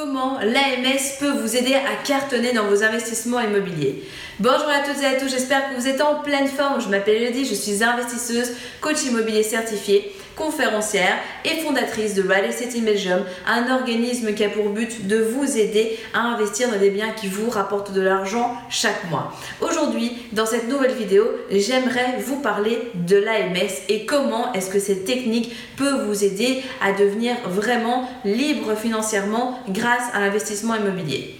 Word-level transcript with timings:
Comment 0.00 0.38
l'AMS 0.38 1.18
peut 1.18 1.40
vous 1.40 1.56
aider 1.56 1.74
à 1.74 2.04
cartonner 2.04 2.52
dans 2.52 2.68
vos 2.68 2.84
investissements 2.84 3.40
immobiliers 3.40 4.04
Bonjour 4.38 4.68
à 4.68 4.86
toutes 4.86 5.02
et 5.02 5.06
à 5.06 5.18
tous, 5.18 5.28
j'espère 5.28 5.68
que 5.68 5.74
vous 5.74 5.88
êtes 5.88 6.00
en 6.00 6.20
pleine 6.20 6.46
forme. 6.46 6.80
Je 6.80 6.86
m'appelle 6.86 7.20
Elodie, 7.20 7.44
je 7.44 7.54
suis 7.54 7.82
investisseuse, 7.82 8.52
coach 8.80 9.02
immobilier 9.06 9.42
certifié 9.42 10.12
conférencière 10.38 11.18
et 11.44 11.60
fondatrice 11.60 12.14
de 12.14 12.22
Real 12.22 12.44
Estate 12.44 12.74
Imagine, 12.76 13.24
un 13.46 13.74
organisme 13.74 14.32
qui 14.32 14.44
a 14.44 14.48
pour 14.48 14.70
but 14.70 15.06
de 15.06 15.18
vous 15.18 15.58
aider 15.58 15.98
à 16.14 16.20
investir 16.20 16.70
dans 16.70 16.78
des 16.78 16.90
biens 16.90 17.10
qui 17.10 17.26
vous 17.26 17.50
rapportent 17.50 17.92
de 17.92 18.00
l'argent 18.00 18.54
chaque 18.70 19.10
mois. 19.10 19.32
Aujourd'hui, 19.60 20.12
dans 20.32 20.46
cette 20.46 20.68
nouvelle 20.68 20.94
vidéo, 20.94 21.24
j'aimerais 21.50 22.18
vous 22.24 22.40
parler 22.40 22.78
de 22.94 23.16
l'AMS 23.16 23.70
et 23.88 24.06
comment 24.06 24.52
est-ce 24.52 24.70
que 24.70 24.78
cette 24.78 25.04
technique 25.04 25.54
peut 25.76 26.04
vous 26.06 26.24
aider 26.24 26.62
à 26.80 26.92
devenir 26.92 27.36
vraiment 27.46 28.08
libre 28.24 28.76
financièrement 28.76 29.58
grâce 29.68 30.14
à 30.14 30.20
l'investissement 30.20 30.76
immobilier. 30.76 31.34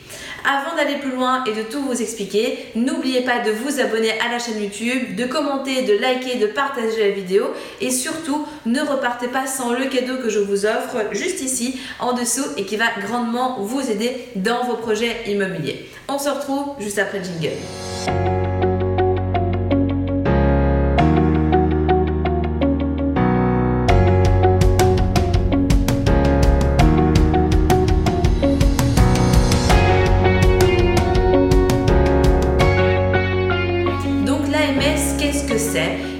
Avant 0.50 0.74
d'aller 0.76 0.96
plus 0.96 1.10
loin 1.10 1.44
et 1.44 1.52
de 1.52 1.60
tout 1.60 1.82
vous 1.82 2.00
expliquer, 2.00 2.70
n'oubliez 2.74 3.20
pas 3.20 3.40
de 3.40 3.50
vous 3.50 3.80
abonner 3.80 4.12
à 4.12 4.32
la 4.32 4.38
chaîne 4.38 4.62
YouTube, 4.62 5.14
de 5.14 5.26
commenter, 5.26 5.82
de 5.82 5.92
liker, 6.00 6.38
de 6.38 6.46
partager 6.46 7.06
la 7.06 7.10
vidéo 7.10 7.48
et 7.82 7.90
surtout 7.90 8.46
ne 8.64 8.80
repartez 8.80 9.28
pas 9.28 9.46
sans 9.46 9.74
le 9.74 9.84
cadeau 9.90 10.16
que 10.22 10.30
je 10.30 10.38
vous 10.38 10.64
offre 10.64 11.12
juste 11.12 11.42
ici 11.42 11.78
en 12.00 12.14
dessous 12.14 12.46
et 12.56 12.64
qui 12.64 12.78
va 12.78 12.86
grandement 13.06 13.58
vous 13.60 13.90
aider 13.90 14.28
dans 14.36 14.64
vos 14.64 14.76
projets 14.76 15.24
immobiliers. 15.26 15.86
On 16.08 16.18
se 16.18 16.30
retrouve 16.30 16.76
juste 16.80 16.98
après 16.98 17.18
le 17.18 17.24
jingle. 17.24 18.57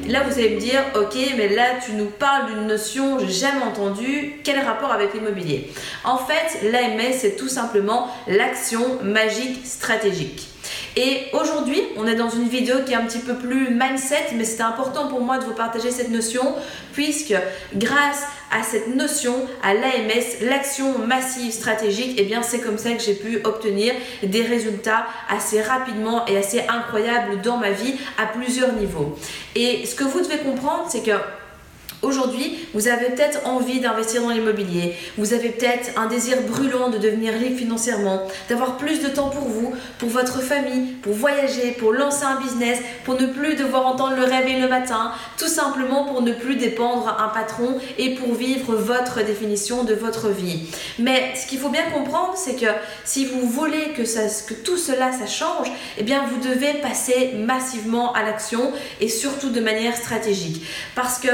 Là, 0.08 0.25
vous 0.28 0.39
allez 0.39 0.56
me 0.56 0.61
dire, 0.61 0.83
ok, 0.97 1.17
mais 1.36 1.48
là, 1.48 1.78
tu 1.84 1.92
nous 1.92 2.06
parles 2.06 2.53
d'une 2.53 2.67
notion 2.67 3.20
jamais 3.20 3.62
entendue. 3.62 4.41
Quel 4.42 4.58
rapport 4.58 4.91
avec 4.91 5.14
l'immobilier? 5.14 5.70
En 6.03 6.19
fait, 6.19 6.69
l'AMS, 6.69 7.12
c'est 7.17 7.36
tout 7.36 7.48
simplement 7.48 8.09
l'action 8.27 9.00
magique 9.03 9.64
stratégique. 9.64 10.48
Et 10.97 11.27
aujourd'hui, 11.33 11.81
on 11.97 12.06
est 12.06 12.14
dans 12.14 12.31
une 12.31 12.48
vidéo 12.48 12.77
qui 12.84 12.92
est 12.92 12.97
un 12.97 13.05
petit 13.05 13.20
peu 13.20 13.34
plus 13.34 13.70
mindset, 13.70 14.34
mais 14.34 14.44
c'était 14.44 14.62
important 14.62 15.08
pour 15.08 15.20
moi 15.20 15.39
de 15.39 15.44
vous 15.44 15.55
partager 15.55 15.91
cette 15.91 16.11
notion, 16.11 16.55
puisque 16.92 17.34
grâce 17.75 18.25
à 18.50 18.62
cette 18.62 18.94
notion, 18.94 19.34
à 19.62 19.75
l'AMS, 19.75 20.48
l'action 20.48 20.98
massive 20.98 21.53
stratégique, 21.53 22.19
et 22.19 22.22
eh 22.22 22.25
bien 22.25 22.42
c'est 22.42 22.61
comme 22.61 22.78
ça 22.78 22.92
que 22.92 23.03
j'ai 23.03 23.14
pu 23.14 23.41
obtenir 23.44 23.94
des 24.22 24.42
résultats 24.42 25.06
assez 25.28 25.61
rapidement 25.61 26.27
et 26.27 26.36
assez 26.39 26.62
incroyables 26.69 27.41
dans 27.42 27.59
ma 27.59 27.70
vie 27.70 27.94
à 28.16 28.27
plusieurs 28.27 28.72
niveaux. 28.72 29.16
Et 29.55 29.84
ce 29.86 29.94
que 29.94 30.05
vous 30.05 30.20
devez 30.20 30.39
comprendre, 30.39 30.86
c'est 30.89 31.03
que 31.03 31.12
Aujourd'hui, 32.00 32.56
vous 32.74 32.86
avez 32.86 33.06
peut-être 33.06 33.44
envie 33.44 33.80
d'investir 33.80 34.22
dans 34.22 34.30
l'immobilier, 34.30 34.94
vous 35.16 35.34
avez 35.34 35.48
peut-être 35.48 35.91
un 35.96 36.06
désir 36.06 36.36
brûlant 36.42 36.91
de 36.91 36.98
devenir 36.98 37.32
libre 37.32 37.58
financièrement, 37.58 38.22
d'avoir 38.48 38.77
plus 38.77 39.00
de 39.00 39.08
temps 39.08 39.30
pour 39.30 39.48
vous, 39.48 39.74
pour 39.98 40.08
votre 40.08 40.41
famille, 40.41 40.92
pour 41.02 41.12
voyager, 41.12 41.72
pour 41.72 41.92
lancer 41.92 42.24
un 42.24 42.41
business, 42.41 42.78
pour 43.04 43.20
ne 43.20 43.26
plus 43.26 43.56
devoir 43.56 43.84
entendre 43.86 44.14
le 44.14 44.22
réveil 44.22 44.60
le 44.60 44.69
matin, 44.69 45.10
tout 45.38 45.48
simplement 45.48 46.04
pour 46.04 46.22
ne 46.22 46.32
plus 46.32 46.54
dépendre 46.54 47.16
un 47.19 47.28
patron 47.28 47.80
et 47.98 48.14
pour 48.14 48.32
vivre 48.34 48.76
votre 48.76 49.24
définition 49.24 49.82
de 49.82 49.94
votre 49.94 50.28
vie. 50.28 50.69
Mais 51.00 51.34
ce 51.34 51.48
qu'il 51.48 51.58
faut 51.58 51.69
bien 51.69 51.91
comprendre, 51.92 52.34
c'est 52.36 52.54
que 52.54 52.70
si 53.04 53.26
vous 53.26 53.48
voulez 53.48 53.92
que, 53.96 54.02
tout 54.62 54.76
cela 54.76 55.10
change, 55.26 55.69
eh 55.98 56.04
bien 56.04 56.24
vous 56.30 56.48
devez 56.48 56.74
passer 56.74 57.32
massivement 57.36 58.12
à 58.12 58.22
l'action 58.22 58.72
et 59.00 59.08
surtout 59.08 59.50
de 59.50 59.60
manière 59.60 59.96
stratégique. 59.96 60.62
Parce 60.94 61.19
que 61.19 61.28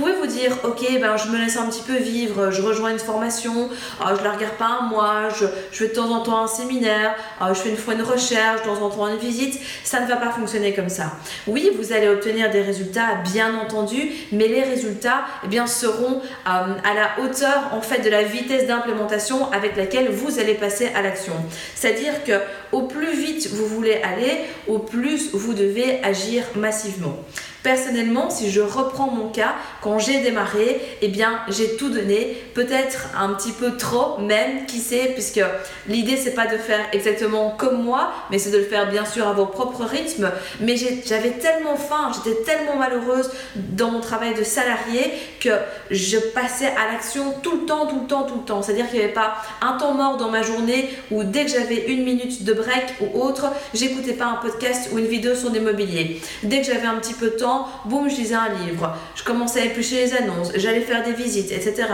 pouvez 0.00 0.14
vous 0.14 0.26
dire, 0.26 0.56
ok, 0.64 1.00
ben, 1.00 1.16
je 1.16 1.28
me 1.28 1.38
laisse 1.38 1.56
un 1.56 1.66
petit 1.66 1.82
peu 1.82 1.96
vivre, 1.96 2.50
je 2.50 2.62
rejoins 2.62 2.90
une 2.90 2.98
formation, 2.98 3.68
ah, 4.00 4.14
je 4.18 4.24
la 4.24 4.32
regarde 4.32 4.54
pas 4.54 4.78
un 4.80 4.88
mois, 4.88 5.28
je, 5.28 5.46
fais 5.72 5.88
de 5.88 5.94
temps 5.94 6.10
en 6.10 6.22
temps 6.22 6.42
un 6.42 6.46
séminaire, 6.46 7.14
ah, 7.40 7.52
je 7.52 7.60
fais 7.60 7.70
une 7.70 7.76
fois 7.76 7.94
une 7.94 8.02
recherche, 8.02 8.62
de 8.62 8.66
temps 8.66 8.82
en 8.82 8.90
temps 8.90 9.08
une 9.08 9.18
visite. 9.18 9.60
Ça 9.84 10.00
ne 10.00 10.06
va 10.06 10.16
pas 10.16 10.30
fonctionner 10.30 10.74
comme 10.74 10.88
ça. 10.88 11.12
Oui, 11.46 11.70
vous 11.78 11.92
allez 11.92 12.08
obtenir 12.08 12.50
des 12.50 12.62
résultats, 12.62 13.16
bien 13.32 13.54
entendu, 13.54 14.10
mais 14.32 14.48
les 14.48 14.62
résultats 14.62 15.24
eh 15.44 15.48
bien, 15.48 15.66
seront 15.66 16.20
euh, 16.20 16.46
à 16.46 16.94
la 16.94 17.22
hauteur 17.22 17.70
en 17.72 17.82
fait 17.82 18.00
de 18.00 18.10
la 18.10 18.22
vitesse 18.22 18.66
d'implémentation 18.66 19.50
avec 19.52 19.76
laquelle 19.76 20.10
vous 20.10 20.38
allez 20.38 20.54
passer 20.54 20.90
à 20.94 21.02
l'action. 21.02 21.34
C'est-à-dire 21.74 22.24
que 22.24 22.40
au 22.72 22.82
plus 22.82 23.12
vite 23.12 23.48
vous 23.48 23.66
voulez 23.66 24.00
aller, 24.02 24.38
au 24.66 24.78
plus 24.78 25.30
vous 25.32 25.54
devez 25.54 26.02
agir 26.02 26.44
massivement. 26.56 27.16
Personnellement, 27.62 28.30
si 28.30 28.50
je 28.50 28.60
reprends 28.60 29.10
mon 29.10 29.28
cas, 29.28 29.54
quand 29.82 29.98
j'ai 29.98 30.20
démarré, 30.20 30.80
eh 31.02 31.08
bien, 31.08 31.40
j'ai 31.48 31.76
tout 31.76 31.90
donné, 31.90 32.36
peut-être 32.54 33.08
un 33.18 33.34
petit 33.34 33.52
peu 33.52 33.76
trop 33.76 34.18
même, 34.18 34.66
qui 34.66 34.78
sait, 34.78 35.10
puisque 35.14 35.42
l'idée 35.86 36.16
c'est 36.16 36.34
pas 36.34 36.46
de 36.46 36.56
faire 36.56 36.80
exactement 36.92 37.50
comme 37.50 37.82
moi, 37.82 38.12
mais 38.30 38.38
c'est 38.38 38.50
de 38.50 38.58
le 38.58 38.64
faire 38.64 38.88
bien 38.90 39.04
sûr 39.04 39.28
à 39.28 39.32
vos 39.32 39.46
propres 39.46 39.84
rythmes. 39.84 40.30
Mais 40.60 40.76
j'avais 40.76 41.32
tellement 41.32 41.76
faim, 41.76 42.12
j'étais 42.14 42.42
tellement 42.42 42.76
malheureuse 42.76 43.30
dans 43.54 43.90
mon 43.90 44.00
travail 44.00 44.34
de 44.34 44.44
salarié 44.44 45.12
que 45.40 45.50
je 45.90 46.18
passais 46.18 46.68
à 46.68 46.92
l'action 46.92 47.34
tout 47.42 47.60
le 47.60 47.66
temps, 47.66 47.86
tout 47.86 48.00
le 48.00 48.06
temps, 48.06 48.22
tout 48.22 48.36
le 48.36 48.44
temps. 48.44 48.62
C'est-à-dire 48.62 48.88
qu'il 48.88 48.98
n'y 48.98 49.04
avait 49.04 49.12
pas 49.12 49.34
un 49.60 49.72
temps 49.72 49.94
mort 49.94 50.16
dans 50.16 50.30
ma 50.30 50.42
journée 50.42 50.88
où 51.10 51.24
dès 51.24 51.44
que 51.44 51.50
j'avais 51.50 51.86
une 51.88 52.04
minute 52.04 52.44
de 52.44 52.52
break 52.52 52.94
ou 53.00 53.20
autre, 53.20 53.46
j'écoutais 53.74 54.12
pas 54.12 54.26
un 54.26 54.36
podcast 54.36 54.90
ou 54.92 54.98
une 54.98 55.06
vidéo 55.06 55.34
sur 55.34 55.50
l'immobilier. 55.50 56.20
Dès 56.42 56.60
que 56.60 56.66
j'avais 56.66 56.86
un 56.86 56.96
petit 56.96 57.14
peu 57.14 57.26
de 57.26 57.36
temps, 57.36 57.49
boum, 57.84 58.08
je 58.08 58.16
lisais 58.16 58.34
un 58.34 58.48
livre, 58.66 58.96
je 59.14 59.22
commençais 59.22 59.60
à 59.60 59.64
éplucher 59.64 59.96
les 59.96 60.14
annonces, 60.14 60.52
j'allais 60.54 60.80
faire 60.80 61.02
des 61.02 61.12
visites, 61.12 61.52
etc. 61.52 61.88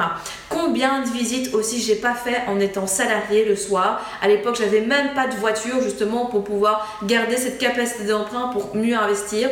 Combien 0.49 1.03
de 1.03 1.09
visites 1.09 1.55
aussi 1.55 1.81
j'ai 1.81 1.97
pas 1.97 2.15
fait 2.15 2.43
en 2.49 2.61
étant 2.61 2.87
salarié 2.87 3.45
le 3.45 3.57
soir? 3.57 4.01
À 4.23 4.29
l'époque, 4.29 4.57
j'avais 4.59 4.81
même 4.81 5.15
pas 5.15 5.27
de 5.27 5.35
voiture 5.37 5.83
justement 5.83 6.27
pour 6.27 6.45
pouvoir 6.45 6.99
garder 7.05 7.37
cette 7.37 7.59
capacité 7.59 8.05
d'emprunt 8.05 8.49
pour 8.53 8.75
mieux 8.75 8.97
investir. 8.97 9.49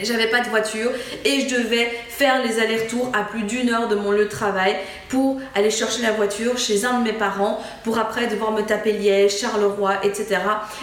J'avais 0.00 0.28
pas 0.28 0.40
de 0.40 0.48
voiture 0.48 0.90
et 1.24 1.40
je 1.40 1.56
devais 1.56 1.90
faire 2.08 2.42
les 2.44 2.60
allers-retours 2.60 3.10
à 3.12 3.24
plus 3.24 3.42
d'une 3.42 3.70
heure 3.70 3.88
de 3.88 3.96
mon 3.96 4.12
lieu 4.12 4.24
de 4.24 4.30
travail 4.30 4.76
pour 5.10 5.38
aller 5.54 5.70
chercher 5.70 6.02
la 6.02 6.12
voiture 6.12 6.56
chez 6.56 6.84
un 6.84 7.00
de 7.00 7.04
mes 7.04 7.12
parents 7.12 7.60
pour 7.84 7.98
après 7.98 8.28
devoir 8.28 8.52
me 8.52 8.62
taper 8.62 8.92
Liège, 8.92 9.38
Charleroi, 9.38 9.94
etc. 10.04 10.38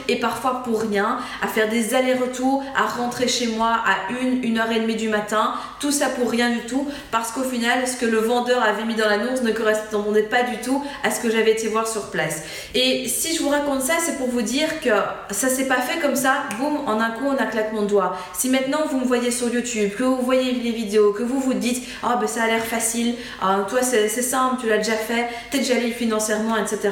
Et 0.08 0.18
parfois 0.18 0.62
pour 0.64 0.82
rien, 0.82 1.18
à 1.42 1.48
faire 1.48 1.70
des 1.70 1.96
allers-retours, 1.96 2.64
à 2.76 2.86
rentrer 2.86 3.28
chez 3.28 3.48
moi 3.48 3.78
à 3.86 4.12
une, 4.22 4.44
une 4.44 4.60
heure 4.60 4.72
et 4.72 4.80
demie 4.80 4.96
du 4.96 5.08
matin, 5.10 5.54
tout 5.80 5.92
ça 5.92 6.08
pour 6.10 6.30
rien 6.30 6.50
du 6.50 6.60
tout 6.62 6.88
parce 7.12 7.32
qu'au 7.32 7.44
final, 7.44 7.88
ce 7.88 7.96
que 7.96 8.06
le 8.06 8.20
vendeur 8.20 8.62
avait 8.62 8.84
mis 8.84 8.96
dans 8.96 9.08
l'annonce 9.08 9.42
ne 9.42 9.52
correspondait 9.52 10.24
pas 10.24 10.44
du 10.44 10.58
tout 10.58 10.84
à 11.04 11.12
ce 11.12 11.22
que 11.22 11.32
j'avais 11.32 11.52
été 11.52 11.68
voir 11.68 11.88
sur 11.88 12.10
place. 12.10 12.44
Et 12.76 13.08
si 13.08 13.36
je 13.36 13.42
vous 13.42 13.50
raconte 13.50 13.82
ça, 13.82 13.94
c'est 14.06 14.18
pour 14.18 14.28
vous 14.28 14.42
dire 14.42 14.82
que 14.82 14.90
ça 15.32 15.48
s'est 15.48 15.68
pas 15.68 15.80
fait 15.82 16.00
comme 16.00 16.16
ça, 16.16 16.44
boum, 16.60 16.78
en 16.86 17.00
un 17.00 17.12
coup, 17.12 17.28
en 17.28 17.38
un 17.38 17.46
claquement 17.46 17.84
de 17.84 17.88
doigts. 17.88 18.18
Si 18.34 18.50
maintenant 18.50 18.80
vous 18.90 19.00
me 19.00 19.06
voyez 19.06 19.32
sur 19.32 19.54
YouTube, 19.54 19.92
que 19.98 20.04
vous 20.04 20.22
voyez 20.22 20.52
les 20.52 20.72
vidéos, 20.72 21.14
que 21.14 21.24
vous 21.24 21.40
vous 21.40 21.54
dites, 21.54 21.88
ah 22.04 22.14
oh, 22.14 22.20
ben 22.20 22.28
ça 22.28 22.44
a 22.44 22.48
l'air 22.48 22.66
facile, 22.66 23.16
ah, 23.42 23.60
toi 23.70 23.82
c'est 23.82 24.17
simple, 24.22 24.62
tu 24.62 24.70
l'as 24.70 24.78
déjà 24.78 24.94
fait, 24.94 25.28
t'es 25.52 25.60
déjà 25.60 25.76
libre 25.76 25.96
financièrement, 25.96 26.58
etc. 26.58 26.90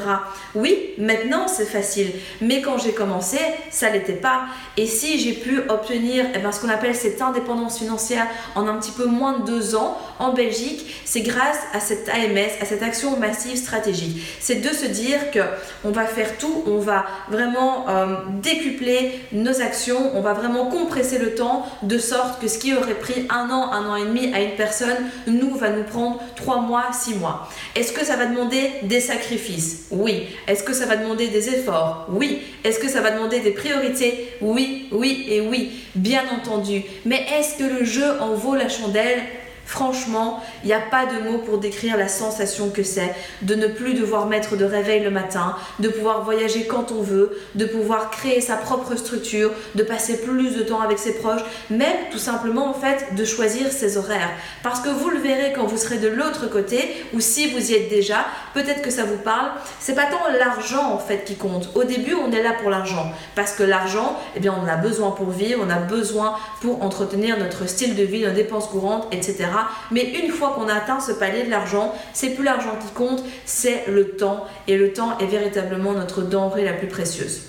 Oui, 0.53 0.91
maintenant 0.97 1.47
c'est 1.47 1.65
facile, 1.65 2.11
mais 2.41 2.61
quand 2.61 2.77
j'ai 2.77 2.91
commencé, 2.91 3.37
ça 3.69 3.89
l'était 3.89 4.13
pas. 4.13 4.45
Et 4.77 4.87
si 4.87 5.19
j'ai 5.19 5.33
pu 5.33 5.59
obtenir 5.69 6.25
eh 6.33 6.39
ben, 6.39 6.51
ce 6.51 6.59
qu'on 6.59 6.69
appelle 6.69 6.95
cette 6.95 7.21
indépendance 7.21 7.79
financière 7.79 8.27
en 8.55 8.67
un 8.67 8.77
petit 8.77 8.91
peu 8.91 9.05
moins 9.05 9.39
de 9.39 9.45
deux 9.45 9.75
ans 9.75 9.97
en 10.19 10.33
Belgique, 10.33 11.01
c'est 11.05 11.21
grâce 11.21 11.59
à 11.73 11.79
cette 11.79 12.09
AMS, 12.09 12.61
à 12.61 12.65
cette 12.65 12.83
action 12.83 13.17
massive 13.17 13.57
stratégique. 13.57 14.21
C'est 14.39 14.61
de 14.61 14.69
se 14.69 14.85
dire 14.85 15.31
que 15.31 15.39
on 15.83 15.91
va 15.91 16.05
faire 16.05 16.37
tout, 16.37 16.63
on 16.67 16.77
va 16.77 17.05
vraiment 17.29 17.89
euh, 17.89 18.15
décupler 18.41 19.19
nos 19.31 19.61
actions, 19.61 20.11
on 20.15 20.21
va 20.21 20.33
vraiment 20.33 20.65
compresser 20.67 21.17
le 21.17 21.35
temps 21.35 21.65
de 21.83 21.97
sorte 21.97 22.41
que 22.41 22.47
ce 22.47 22.57
qui 22.57 22.73
aurait 22.73 22.95
pris 22.95 23.27
un 23.29 23.49
an, 23.49 23.71
un 23.71 23.89
an 23.89 23.95
et 23.95 24.05
demi 24.05 24.33
à 24.33 24.41
une 24.41 24.55
personne, 24.55 24.97
nous 25.27 25.55
va 25.55 25.69
nous 25.69 25.83
prendre 25.83 26.21
trois 26.35 26.61
mois, 26.61 26.85
six 26.93 27.14
Est-ce 27.75 27.91
que 27.91 28.05
ça 28.05 28.15
va 28.15 28.25
demander 28.25 28.71
des 28.83 28.99
sacrifices? 28.99 29.87
Oui. 29.91 30.27
Est-ce 30.47 30.63
que 30.63 30.73
ça 30.73 30.85
va 30.85 30.95
demander 30.95 31.27
des 31.27 31.49
efforts? 31.49 32.07
Oui. 32.09 32.41
Est-ce 32.63 32.79
que 32.79 32.89
ça 32.89 33.01
va 33.01 33.11
demander 33.11 33.39
des 33.39 33.51
priorités? 33.51 34.29
Oui, 34.41 34.87
oui 34.91 35.25
et 35.29 35.41
oui, 35.41 35.71
bien 35.95 36.23
entendu. 36.33 36.83
Mais 37.05 37.25
est-ce 37.37 37.57
que 37.57 37.63
le 37.63 37.85
jeu 37.85 38.19
en 38.19 38.33
vaut 38.33 38.55
la 38.55 38.69
chandelle? 38.69 39.21
Franchement, 39.65 40.43
il 40.63 40.67
n'y 40.67 40.73
a 40.73 40.79
pas 40.79 41.05
de 41.05 41.19
mots 41.19 41.39
pour 41.39 41.57
décrire 41.57 41.97
la 41.97 42.07
sensation 42.07 42.69
que 42.69 42.83
c'est 42.83 43.13
de 43.41 43.55
ne 43.55 43.67
plus 43.67 43.95
devoir 43.95 44.27
mettre 44.27 44.55
de 44.55 44.65
réveil 44.65 45.03
le 45.03 45.09
matin, 45.09 45.55
de 45.79 45.89
pouvoir 45.89 46.23
voyager 46.23 46.65
quand 46.67 46.91
on 46.91 47.01
veut, 47.01 47.37
de 47.55 47.65
pouvoir 47.65 48.11
créer 48.11 48.41
sa 48.41 48.57
propre 48.57 48.95
structure, 48.95 49.51
de 49.73 49.83
passer 49.83 50.21
plus 50.21 50.55
de 50.55 50.61
temps 50.61 50.81
avec 50.81 50.99
ses 50.99 51.15
proches, 51.15 51.41
même 51.69 51.97
tout 52.11 52.19
simplement 52.19 52.69
en 52.69 52.73
fait 52.73 53.15
de 53.15 53.25
choisir 53.25 53.71
ses 53.71 53.97
horaires. 53.97 54.29
Parce 54.61 54.79
que 54.81 54.89
vous 54.89 55.09
le 55.09 55.19
verrez 55.19 55.53
quand 55.53 55.65
vous 55.65 55.77
serez 55.77 55.97
de 55.97 56.07
l'autre 56.07 56.47
côté 56.49 57.05
ou 57.13 57.19
si 57.19 57.49
vous 57.49 57.71
y 57.71 57.73
êtes 57.73 57.89
déjà, 57.89 58.25
peut-être 58.53 58.81
que 58.81 58.91
ça 58.91 59.03
vous 59.03 59.17
parle. 59.17 59.51
C'est 59.79 59.95
pas 59.95 60.05
tant 60.05 60.31
l'argent 60.37 60.93
en 60.93 60.99
fait 60.99 61.23
qui 61.25 61.35
compte. 61.35 61.69
Au 61.75 61.83
début, 61.83 62.13
on 62.13 62.31
est 62.31 62.43
là 62.43 62.53
pour 62.53 62.69
l'argent 62.69 63.11
parce 63.35 63.53
que 63.53 63.63
l'argent, 63.63 64.19
eh 64.35 64.39
bien, 64.39 64.53
on 64.57 64.63
en 64.63 64.67
a 64.67 64.77
besoin 64.77 65.11
pour 65.11 65.31
vivre, 65.31 65.63
on 65.65 65.69
a 65.69 65.79
besoin 65.79 66.35
pour 66.61 66.83
entretenir 66.83 67.37
notre 67.39 67.67
style 67.67 67.95
de 67.95 68.03
vie, 68.03 68.25
nos 68.25 68.31
dépenses 68.31 68.67
courantes, 68.67 69.07
etc. 69.11 69.47
Mais 69.91 70.13
une 70.23 70.31
fois 70.31 70.53
qu'on 70.55 70.67
a 70.67 70.73
atteint 70.75 70.99
ce 70.99 71.11
palier 71.11 71.43
de 71.43 71.49
l'argent, 71.49 71.93
c'est 72.13 72.29
plus 72.29 72.43
l'argent 72.43 72.77
qui 72.81 72.93
compte, 72.93 73.23
c'est 73.45 73.85
le 73.87 74.11
temps. 74.11 74.45
Et 74.67 74.77
le 74.77 74.93
temps 74.93 75.17
est 75.19 75.25
véritablement 75.25 75.93
notre 75.93 76.21
denrée 76.21 76.63
la 76.63 76.73
plus 76.73 76.87
précieuse. 76.87 77.41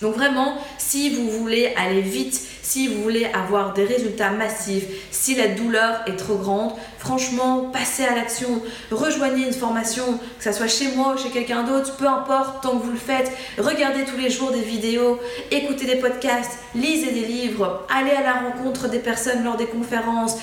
Donc 0.00 0.14
vraiment, 0.14 0.54
si 0.78 1.10
vous 1.10 1.28
voulez 1.28 1.72
aller 1.76 2.02
vite, 2.02 2.40
si 2.62 2.86
vous 2.86 3.02
voulez 3.02 3.24
avoir 3.24 3.72
des 3.72 3.84
résultats 3.84 4.30
massifs, 4.30 4.84
si 5.10 5.34
la 5.34 5.48
douleur 5.48 6.02
est 6.06 6.16
trop 6.16 6.36
grande, 6.36 6.72
franchement, 6.98 7.70
passez 7.72 8.04
à 8.04 8.14
l'action. 8.14 8.62
Rejoignez 8.92 9.46
une 9.46 9.52
formation, 9.52 10.04
que 10.38 10.44
ce 10.44 10.52
soit 10.52 10.68
chez 10.68 10.94
moi 10.94 11.14
ou 11.14 11.18
chez 11.18 11.30
quelqu'un 11.30 11.64
d'autre, 11.64 11.96
peu 11.96 12.06
importe, 12.06 12.62
tant 12.62 12.78
que 12.78 12.84
vous 12.84 12.92
le 12.92 12.98
faites. 12.98 13.32
Regardez 13.58 14.04
tous 14.04 14.18
les 14.18 14.30
jours 14.30 14.52
des 14.52 14.60
vidéos, 14.60 15.18
écoutez 15.50 15.86
des 15.86 15.96
podcasts, 15.96 16.58
lisez 16.74 17.10
des 17.10 17.26
livres, 17.26 17.86
allez 17.92 18.12
à 18.12 18.22
la 18.22 18.34
rencontre 18.34 18.88
des 18.88 19.00
personnes 19.00 19.42
lors 19.42 19.56
des 19.56 19.66
conférences. 19.66 20.36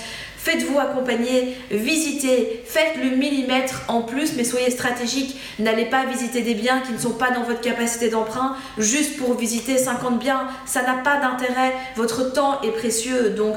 Faites-vous 0.46 0.78
accompagner, 0.78 1.58
visitez, 1.72 2.62
faites 2.68 2.98
le 3.04 3.16
millimètre 3.16 3.82
en 3.88 4.04
plus, 4.04 4.34
mais 4.38 4.44
soyez 4.44 4.70
stratégique. 4.70 5.40
N'allez 5.58 5.86
pas 5.86 6.06
visiter 6.06 6.42
des 6.42 6.54
biens 6.54 6.82
qui 6.82 6.94
ne 6.94 7.00
sont 7.00 7.14
pas 7.14 7.32
dans 7.32 7.42
votre 7.42 7.62
capacité 7.62 8.10
d'emprunt 8.10 8.56
juste 8.78 9.18
pour 9.18 9.34
visiter 9.34 9.80
50 9.80 10.20
biens. 10.20 10.48
Ça 10.68 10.84
n'a 10.84 10.98
pas 10.98 11.18
d'intérêt. 11.20 11.74
Votre 11.96 12.32
temps 12.32 12.62
est 12.62 12.74
précieux. 12.74 13.32
Donc, 13.32 13.56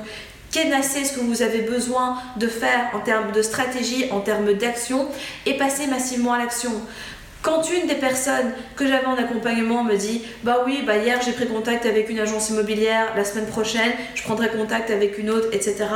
Kenassez 0.50 1.04
ce 1.04 1.12
que 1.12 1.20
vous 1.20 1.42
avez 1.42 1.60
besoin 1.60 2.16
de 2.36 2.48
faire 2.48 2.88
en 2.94 3.00
termes 3.00 3.32
de 3.32 3.42
stratégie, 3.42 4.10
en 4.10 4.20
termes 4.20 4.54
d'action 4.54 5.06
et 5.44 5.58
passez 5.58 5.86
massivement 5.88 6.32
à 6.32 6.38
l'action. 6.38 6.72
Quand 7.48 7.62
une 7.70 7.86
des 7.86 7.94
personnes 7.94 8.52
que 8.76 8.86
j'avais 8.86 9.06
en 9.06 9.16
accompagnement 9.16 9.82
me 9.82 9.96
dit 9.96 10.20
Bah 10.42 10.64
oui, 10.66 10.82
bah 10.86 10.98
hier 10.98 11.18
j'ai 11.24 11.32
pris 11.32 11.46
contact 11.46 11.86
avec 11.86 12.10
une 12.10 12.18
agence 12.18 12.50
immobilière, 12.50 13.14
la 13.16 13.24
semaine 13.24 13.46
prochaine 13.46 13.90
je 14.14 14.22
prendrai 14.22 14.50
contact 14.50 14.90
avec 14.90 15.16
une 15.16 15.30
autre, 15.30 15.48
etc. 15.52 15.86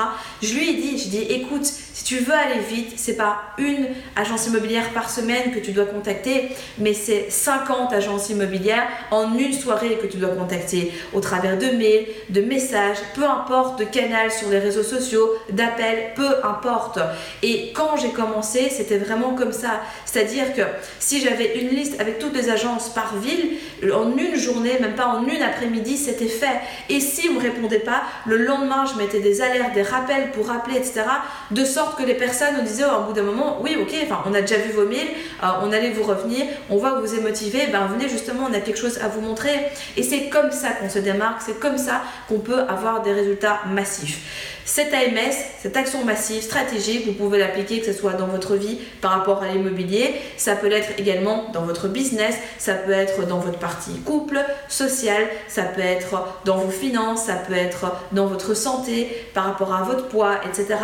Je 0.42 0.54
lui 0.54 0.70
ai 0.70 0.74
dit 0.80 0.96
Je 0.96 1.08
dis 1.10 1.20
écoute, 1.28 1.70
si 2.02 2.16
tu 2.16 2.24
veux 2.24 2.34
aller 2.34 2.58
vite, 2.58 2.94
c'est 2.96 3.14
pas 3.14 3.42
une 3.58 3.86
agence 4.16 4.48
immobilière 4.48 4.90
par 4.90 5.08
semaine 5.08 5.52
que 5.52 5.60
tu 5.60 5.70
dois 5.70 5.84
contacter, 5.84 6.48
mais 6.78 6.94
c'est 6.94 7.30
50 7.30 7.92
agences 7.92 8.28
immobilières 8.28 8.88
en 9.12 9.38
une 9.38 9.52
soirée 9.52 10.00
que 10.02 10.08
tu 10.08 10.16
dois 10.16 10.30
contacter 10.30 10.92
au 11.12 11.20
travers 11.20 11.56
de 11.56 11.66
mails, 11.66 12.06
de 12.28 12.40
messages, 12.40 12.96
peu 13.14 13.22
importe, 13.22 13.78
de 13.78 13.84
canal 13.84 14.32
sur 14.32 14.48
les 14.48 14.58
réseaux 14.58 14.82
sociaux, 14.82 15.30
d'appels, 15.50 16.12
peu 16.16 16.44
importe. 16.44 16.98
Et 17.44 17.72
quand 17.72 17.96
j'ai 17.96 18.10
commencé, 18.10 18.68
c'était 18.68 18.98
vraiment 18.98 19.34
comme 19.34 19.52
ça. 19.52 19.80
C'est-à-dire 20.04 20.54
que 20.56 20.62
si 20.98 21.20
j'avais 21.20 21.60
une 21.60 21.68
liste 21.68 22.00
avec 22.00 22.18
toutes 22.18 22.34
les 22.34 22.50
agences 22.50 22.88
par 22.88 23.16
ville. 23.16 23.58
En 23.92 24.16
une 24.16 24.36
journée, 24.36 24.78
même 24.80 24.94
pas 24.94 25.06
en 25.06 25.26
une 25.26 25.42
après-midi, 25.42 25.96
c'était 25.96 26.28
fait. 26.28 26.60
Et 26.88 27.00
si 27.00 27.28
on 27.28 27.34
ne 27.34 27.40
répondait 27.40 27.80
pas, 27.80 28.02
le 28.26 28.36
lendemain, 28.36 28.84
je 28.86 28.96
mettais 28.96 29.18
des 29.18 29.40
alertes, 29.42 29.74
des 29.74 29.82
rappels 29.82 30.30
pour 30.30 30.46
rappeler, 30.46 30.76
etc. 30.76 31.02
De 31.50 31.64
sorte 31.64 31.91
que 31.94 32.02
les 32.02 32.14
personnes 32.14 32.56
nous 32.56 32.62
disaient 32.62 32.84
au 32.84 33.04
bout 33.04 33.12
d'un 33.12 33.22
moment, 33.22 33.58
oui, 33.62 33.76
ok, 33.80 33.94
enfin, 34.04 34.22
on 34.26 34.34
a 34.34 34.40
déjà 34.40 34.56
vu 34.56 34.72
vos 34.72 34.86
mails, 34.86 35.08
euh, 35.42 35.46
on 35.62 35.72
allait 35.72 35.90
vous 35.90 36.02
revenir, 36.02 36.46
on 36.70 36.76
voit 36.76 36.92
que 36.92 37.00
vous 37.00 37.14
êtes 37.14 37.22
motivé, 37.22 37.68
ben 37.70 37.86
venez 37.86 38.08
justement, 38.08 38.48
on 38.50 38.54
a 38.54 38.60
quelque 38.60 38.78
chose 38.78 38.98
à 38.98 39.08
vous 39.08 39.20
montrer. 39.20 39.54
Et 39.96 40.02
c'est 40.02 40.28
comme 40.28 40.50
ça 40.50 40.70
qu'on 40.70 40.88
se 40.88 40.98
démarque, 40.98 41.42
c'est 41.44 41.58
comme 41.58 41.78
ça 41.78 42.02
qu'on 42.28 42.38
peut 42.38 42.60
avoir 42.68 43.02
des 43.02 43.12
résultats 43.12 43.60
massifs. 43.70 44.20
Cette 44.64 44.94
AMS, 44.94 45.34
cette 45.60 45.76
action 45.76 46.04
massive 46.04 46.40
stratégique, 46.40 47.06
vous 47.06 47.14
pouvez 47.14 47.38
l'appliquer 47.38 47.80
que 47.80 47.86
ce 47.86 47.92
soit 47.92 48.12
dans 48.12 48.28
votre 48.28 48.54
vie 48.54 48.78
par 49.00 49.10
rapport 49.10 49.42
à 49.42 49.48
l'immobilier, 49.48 50.14
ça 50.36 50.54
peut 50.54 50.68
l'être 50.68 50.90
également 50.98 51.50
dans 51.52 51.62
votre 51.62 51.88
business, 51.88 52.36
ça 52.58 52.74
peut 52.74 52.92
être 52.92 53.26
dans 53.26 53.38
votre 53.38 53.58
partie 53.58 53.98
couple, 54.04 54.38
social, 54.68 55.24
ça 55.48 55.62
peut 55.62 55.80
être 55.80 56.22
dans 56.44 56.58
vos 56.58 56.70
finances, 56.70 57.24
ça 57.24 57.34
peut 57.34 57.54
être 57.54 57.92
dans 58.12 58.26
votre 58.26 58.54
santé, 58.54 59.26
par 59.34 59.44
rapport 59.44 59.74
à 59.74 59.82
votre 59.82 60.06
poids, 60.06 60.36
etc. 60.46 60.78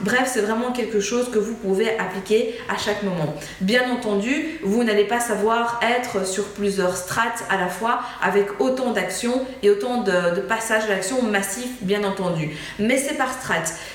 Bref, 0.00 0.30
c'est 0.32 0.42
vraiment 0.44 0.72
quelque 0.72 1.00
chose 1.00 1.30
que 1.30 1.38
vous 1.38 1.54
pouvez 1.54 1.98
appliquer 1.98 2.54
à 2.68 2.78
chaque 2.78 3.02
moment. 3.02 3.34
Bien 3.60 3.90
entendu, 3.90 4.60
vous 4.62 4.84
n'allez 4.84 5.04
pas 5.04 5.20
savoir 5.20 5.80
être 5.82 6.26
sur 6.26 6.44
plusieurs 6.44 6.96
strates 6.96 7.44
à 7.50 7.56
la 7.56 7.68
fois 7.68 8.00
avec 8.22 8.60
autant 8.60 8.92
d'actions 8.92 9.44
et 9.62 9.70
autant 9.70 10.02
de, 10.02 10.40
passages 10.40 10.84
à 10.84 10.88
l'action 10.88 11.22
massifs, 11.22 11.82
bien 11.82 12.04
entendu. 12.04 12.50
Mais 12.78 12.98
c'est 12.98 13.14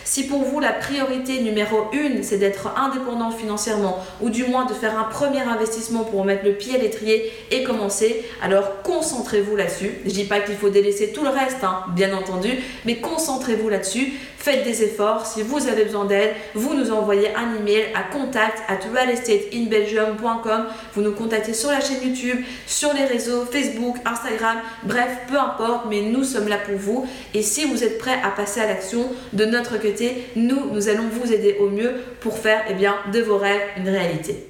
si 0.03 0.27
pour 0.27 0.43
vous 0.43 0.59
la 0.59 0.71
priorité 0.71 1.41
numéro 1.41 1.87
une, 1.93 2.23
c'est 2.23 2.37
d'être 2.37 2.73
indépendant 2.77 3.31
financièrement 3.31 4.03
ou 4.21 4.29
du 4.29 4.45
moins 4.45 4.65
de 4.65 4.73
faire 4.73 4.97
un 4.97 5.03
premier 5.03 5.41
investissement 5.41 6.03
pour 6.03 6.25
mettre 6.25 6.45
le 6.45 6.53
pied 6.53 6.75
à 6.75 6.77
l'étrier 6.77 7.31
et 7.51 7.63
commencer, 7.63 8.25
alors 8.41 8.81
concentrez-vous 8.83 9.55
là-dessus. 9.55 9.91
Je 10.05 10.11
dis 10.11 10.23
pas 10.23 10.39
qu'il 10.39 10.55
faut 10.55 10.69
délaisser 10.69 11.11
tout 11.11 11.23
le 11.23 11.29
reste, 11.29 11.63
hein, 11.63 11.83
bien 11.95 12.15
entendu, 12.15 12.49
mais 12.85 12.97
concentrez-vous 12.97 13.69
là-dessus. 13.69 14.13
Faites 14.37 14.63
des 14.63 14.83
efforts. 14.83 15.25
Si 15.25 15.41
vous 15.41 15.67
avez 15.67 15.83
besoin 15.83 16.05
d'aide, 16.05 16.31
vous 16.55 16.73
nous 16.73 16.91
envoyez 16.91 17.29
un 17.35 17.55
email 17.57 17.85
à 17.95 18.03
contact 18.03 18.59
at 18.67 18.79
realestateinbelgium.com. 18.93 20.65
Vous 20.93 21.01
nous 21.01 21.13
contactez 21.13 21.53
sur 21.53 21.71
la 21.71 21.81
chaîne 21.81 22.03
YouTube, 22.03 22.39
sur 22.65 22.93
les 22.93 23.05
réseaux 23.05 23.45
Facebook, 23.45 23.97
Instagram, 24.05 24.57
bref, 24.83 25.09
peu 25.29 25.37
importe, 25.37 25.85
mais 25.89 26.01
nous 26.01 26.23
sommes 26.23 26.47
là 26.47 26.57
pour 26.57 26.75
vous. 26.75 27.07
Et 27.33 27.41
si 27.41 27.65
vous 27.65 27.83
êtes 27.83 27.97
prêt 27.97 28.19
à 28.23 28.29
passer 28.29 28.61
à 28.61 28.67
l'action, 28.67 29.09
de 29.33 29.45
notre 29.45 29.79
côté, 29.79 30.25
nous, 30.35 30.71
nous 30.71 30.89
allons 30.89 31.07
vous 31.09 31.31
aider 31.31 31.57
au 31.59 31.69
mieux 31.69 31.95
pour 32.21 32.37
faire 32.37 32.63
eh 32.69 33.11
de 33.11 33.21
vos 33.21 33.37
rêves 33.37 33.61
une 33.77 33.89
réalité. 33.89 34.49